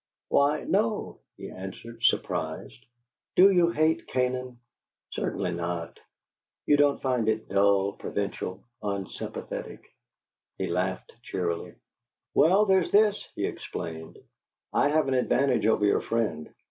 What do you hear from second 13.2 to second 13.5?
he